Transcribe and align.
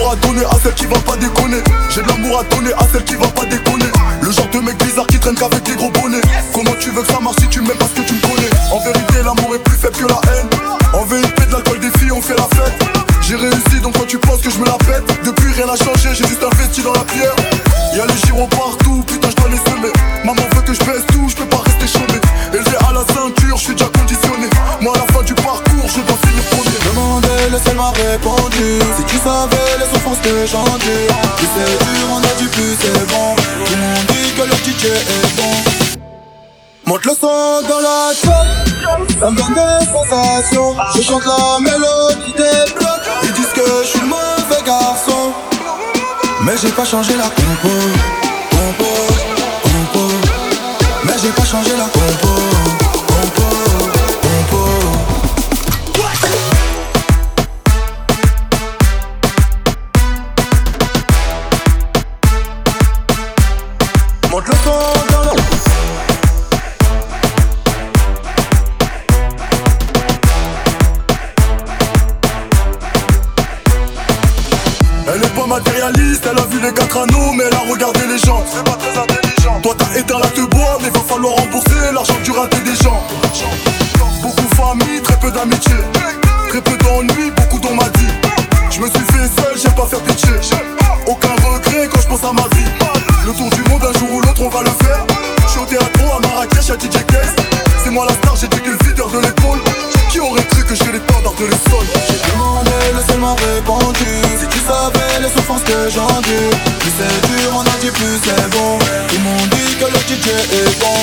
L'amour 0.00 0.12
à 0.12 0.16
donner 0.16 0.44
à 0.46 0.56
celle 0.62 0.74
qui 0.74 0.86
va 0.86 0.98
pas 1.00 1.16
déconner. 1.16 1.62
J'ai 1.90 2.00
de 2.00 2.08
l'amour 2.08 2.40
à 2.40 2.44
donner 2.54 2.72
à 2.72 2.88
celle 2.90 3.04
qui 3.04 3.16
va 3.16 3.26
pas 3.28 3.44
déconner. 3.44 3.84
Le 4.22 4.32
genre 4.32 4.48
de 4.48 4.60
mec 4.60 4.78
bizarre 4.82 5.06
qui 5.06 5.18
traîne 5.18 5.34
qu'avec 5.34 5.62
des 5.62 5.74
gros 5.74 5.90
bonnets. 5.90 6.22
Comment 6.54 6.74
tu 6.80 6.90
veux 6.90 7.02
que 7.02 7.12
ça 7.12 7.20
marche 7.20 7.36
si 7.40 7.48
tu 7.48 7.60
m'aimes 7.60 7.76
parce 7.78 7.92
que 7.92 8.00
tu 8.00 8.14
me 8.14 8.20
connais? 8.22 8.48
En 8.72 8.80
vérité, 8.80 9.20
l'amour 9.22 9.54
est 9.54 9.58
plus 9.58 9.76
faible 9.76 9.96
que 9.96 10.06
la 10.06 10.20
haine. 10.32 10.48
En 10.94 11.04
vérité, 11.04 11.44
de 11.44 11.52
l'alcool 11.52 11.80
des 11.80 11.98
filles, 11.98 12.12
on 12.12 12.22
fait 12.22 12.36
la 12.36 12.48
fête. 12.56 12.80
J'ai 13.20 13.36
réussi 13.36 13.80
donc 13.82 13.92
quand 13.98 14.06
tu 14.06 14.16
penses 14.16 14.40
que 14.40 14.48
je 14.48 14.56
me 14.56 14.64
la 14.64 14.78
pète. 14.88 15.04
Depuis 15.22 15.52
rien 15.52 15.66
n'a 15.66 15.76
changé, 15.76 16.08
j'ai 16.14 16.26
juste 16.26 16.42
investi 16.42 16.80
dans 16.80 16.94
la 16.94 17.04
pierre. 17.04 17.36
Y'a 17.94 18.06
les 18.06 18.16
gyros 18.24 18.48
partout, 18.48 19.04
putain, 19.06 19.28
je 19.28 19.36
dois 19.36 19.50
les 19.50 19.58
semer. 19.58 19.92
Maman 20.24 20.42
veut 20.54 20.62
que 20.62 20.72
je 20.72 20.80
baisse 20.80 21.04
tout, 21.12 21.28
je 21.28 21.36
peux 21.36 21.46
pas 21.46 21.60
rester 21.60 21.86
chômé. 21.86 22.18
Élevé 22.54 22.76
à 22.88 22.92
la 22.92 23.04
ceinture, 23.12 23.56
je 23.56 23.64
suis 23.64 23.74
déjà 23.74 23.90
conditionné. 23.92 24.48
Moi, 24.80 24.94
à 24.96 24.98
la 24.98 25.12
fin 25.12 25.22
du 25.22 25.34
parcours, 25.34 25.88
je 25.88 26.00
dois 26.00 26.16
finir 26.24 26.42
premier. 26.56 26.78
Demandez, 26.88 27.50
le 27.52 27.58
ciel 27.58 27.76
m'a 27.76 27.90
répondu. 27.90 28.80
Si 28.96 29.04
tu 29.04 29.16
savais 29.18 29.69
que 30.40 30.46
sais, 30.46 30.56
dur, 30.56 32.08
on 32.12 32.18
a 32.18 32.40
du 32.40 32.48
plus, 32.48 32.74
c'est 32.80 33.06
bon. 33.08 33.36
Tout 33.66 33.72
le 33.72 33.78
monde 33.78 34.06
dit 34.08 34.32
que 34.34 34.42
le 34.42 34.56
DJ 34.64 34.84
est 34.86 35.36
bon. 35.36 35.54
Monte 36.86 37.04
le 37.04 37.12
son 37.12 37.60
dans 37.68 37.80
la 37.80 38.12
top, 38.22 38.46
ça 39.20 39.30
me 39.30 39.36
donne 39.36 39.54
des 39.54 39.86
sensations. 39.86 40.76
Je 40.96 41.02
chante 41.02 41.26
la 41.26 41.60
mélodie 41.60 42.32
des 42.32 42.72
blocs. 42.72 43.06
Ils 43.22 43.32
disent 43.32 43.52
que 43.54 43.82
je 43.82 43.88
suis 43.88 44.00
le 44.00 44.06
mauvais 44.06 44.62
garçon. 44.64 45.32
Mais 46.42 46.56
j'ai 46.60 46.70
pas 46.70 46.86
changé 46.86 47.16
la 47.16 47.24
compo, 47.24 47.74
compo. 48.50 50.08
Mais 51.04 51.14
j'ai 51.22 51.30
pas 51.30 51.44
changé 51.44 51.72
la 51.76 51.84
compo, 51.84 52.39
Elle 75.12 75.24
est 75.24 75.34
pas 75.34 75.46
matérialiste, 75.46 76.24
elle 76.30 76.38
a 76.38 76.46
vu 76.46 76.60
les 76.62 76.72
quatre 76.72 76.96
anneaux, 76.98 77.32
mais 77.32 77.42
elle 77.44 77.54
a 77.54 77.68
regardé 77.68 78.00
les 78.06 78.18
gens. 78.18 78.44
C'est 78.46 78.62
pas 78.62 78.76
très 78.76 78.96
intelligent. 78.96 79.60
Toi 79.60 79.74
t'as 79.76 79.98
éteint 79.98 80.20
la 80.20 80.28
te 80.28 80.42
bois, 80.42 80.78
mais 80.80 80.88
va 80.90 81.00
falloir 81.00 81.34
rembourser 81.34 81.92
l'argent 81.92 82.14
tu 82.22 82.30
raté 82.30 82.58
des 82.58 82.76
gens. 82.76 83.02
Beaucoup 84.22 84.40
de 84.40 84.54
famille, 84.54 85.02
très 85.02 85.18
peu 85.18 85.32
d'amitié. 85.32 85.74
Très 86.48 86.60
peu 86.60 86.76
d'ennuis, 86.76 87.32
beaucoup 87.36 87.58
d'on 87.58 87.74
m'a 87.74 87.88
dit. 87.88 88.06
Je 88.70 88.80
me 88.80 88.86
suis 88.86 89.04
fait 89.10 89.42
seul, 89.42 89.58
j'aime 89.60 89.74
pas 89.74 89.86
faire 89.86 90.00
pitié. 90.00 90.30
Aucun 91.06 91.34
regret 91.42 91.88
quand 91.92 92.00
je 92.00 92.06
pense 92.06 92.24
à 92.24 92.32
ma 92.32 92.46
vie. 92.54 92.70
Le 93.26 93.32
tour 93.32 93.50
du 93.50 93.68
monde, 93.68 93.82
un 93.82 93.98
jour 93.98 94.12
ou 94.12 94.20
l'autre, 94.20 94.42
on 94.42 94.48
va 94.48 94.60
le 94.60 94.70
faire. 94.84 95.04
Je 95.42 95.48
suis 95.48 95.60
au 95.60 95.64
théâtre 95.64 96.00
à 96.16 96.20
Marrakech, 96.20 96.70
à 96.70 96.74
DJ 96.74 97.04
Kess. 97.06 97.34
C'est 97.82 97.90
moi 97.90 98.06
la 98.06 98.14
star, 98.14 98.36
j'ai 98.36 98.46
dit 98.46 98.60
que 98.60 98.70
le 98.70 98.78
videur 98.86 99.08
de 99.08 99.18
l'épaule. 99.18 99.58
Qui 100.08 100.20
aurait 100.20 100.44
cru 100.44 100.64
que 100.64 100.74
j'ai 100.76 100.92
les 100.92 101.00
tendards 101.00 101.34
de 101.34 101.46
les 101.46 101.70
sols 101.70 102.29
Plus 105.70 106.92
c'est 106.98 107.20
dur, 107.28 107.52
on 107.54 107.60
en 107.60 107.78
dit 107.80 107.90
plus 107.92 108.18
c'est 108.24 108.50
bon. 108.50 108.78
Ils 109.12 109.20
m'ont 109.20 109.46
dit 109.52 109.76
que 109.78 109.84
le 109.84 109.98
DJ 110.08 110.28
est 110.52 110.80
bon. 110.80 110.98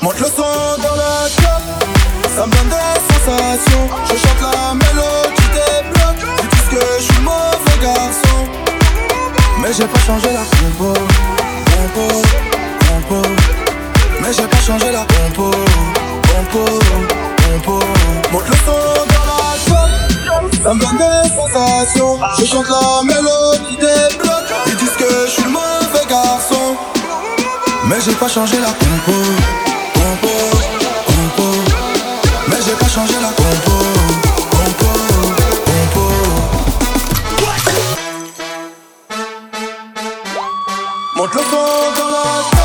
Monte 0.00 0.20
le 0.20 0.26
son 0.26 0.42
dans 0.80 0.94
la 0.94 1.28
top 1.36 1.62
Ça 2.36 2.46
me 2.46 2.52
donne 2.52 2.68
des 2.68 3.00
sensations. 3.10 3.88
Je 4.04 4.14
chante 4.14 4.42
la 4.54 4.74
mélodie 4.74 5.50
des 5.54 5.82
blocs. 5.90 6.22
Disent 6.52 6.70
que 6.70 6.84
je 6.98 7.02
suis 7.02 7.22
mauvais 7.22 7.78
garçon. 7.82 8.38
Mais 9.60 9.72
j'ai 9.72 9.86
pas 9.86 10.00
changé 10.06 10.28
la 10.32 10.44
compo. 10.44 10.92
Compo, 11.66 12.22
compo. 12.86 13.28
Mais 14.20 14.32
j'ai 14.32 14.46
pas 14.46 14.60
changé 14.64 14.92
la 14.92 15.04
compo. 15.04 15.50
Compo, 16.28 16.64
compo. 17.42 17.80
Monte 18.30 18.48
le 18.48 18.56
son 18.64 18.80
dans 19.10 19.26
la 19.26 19.50
top 19.66 20.62
Ça 20.62 20.74
me 20.74 20.80
donne 20.80 20.98
des 20.98 21.21
passion. 21.84 22.18
Je 22.38 22.44
chante 22.44 22.68
la 22.68 23.02
mélodie 23.04 23.76
des 23.76 24.16
blocs. 24.16 24.52
Ils 24.66 24.76
disent 24.76 24.96
que 24.96 25.26
je 25.26 25.30
suis 25.30 25.42
le 25.42 25.50
mauvais 25.50 26.06
garçon. 26.08 26.76
Mais 27.88 27.96
j'ai 28.04 28.14
pas 28.14 28.28
changé 28.28 28.56
la 28.58 28.72
compo. 28.82 29.18
Compo, 29.94 30.34
compo. 31.06 31.48
Mais 32.48 32.56
j'ai 32.64 32.76
pas 32.82 32.88
changé 32.88 33.14
la 33.20 33.32
compo. 33.40 33.76
Compo, 34.50 34.90
compo. 35.66 36.04
Monte 41.16 41.34
le 41.34 41.40
fond 41.40 41.56
dans 41.98 42.10
la 42.16 42.61